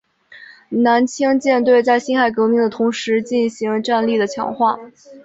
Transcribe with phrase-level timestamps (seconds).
[0.69, 4.79] 南清舰队在辛亥革命的同时进行战力的强化。